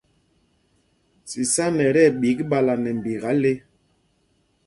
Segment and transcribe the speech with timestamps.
[1.29, 3.51] Sísána ɛ tí ɛɓik ɓala nɛ mbika le.